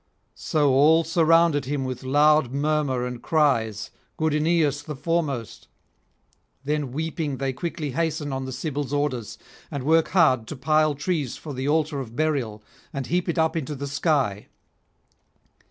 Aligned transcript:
So 0.33 0.71
all 0.71 1.03
surrounded 1.03 1.65
him 1.65 1.85
with 1.85 2.01
loud 2.01 2.51
murmur 2.51 3.05
and 3.05 3.21
cries, 3.21 3.91
good 4.17 4.33
Aeneas 4.33 4.81
the 4.81 4.95
foremost. 4.95 5.67
Then 6.63 6.91
weeping 6.91 7.37
they 7.37 7.53
quickly 7.53 7.91
hasten 7.91 8.33
on 8.33 8.45
the 8.45 8.51
Sibyl's 8.51 8.93
orders, 8.93 9.37
and 9.69 9.83
work 9.83 10.07
hard 10.07 10.47
to 10.47 10.55
pile 10.55 10.95
trees 10.95 11.37
for 11.37 11.53
the 11.53 11.67
altar 11.67 11.99
of 11.99 12.15
burial, 12.15 12.63
and 12.91 13.05
heap 13.05 13.29
it 13.29 13.37
up 13.37 13.55
into 13.55 13.75
the 13.75 13.85
sky. 13.85 14.47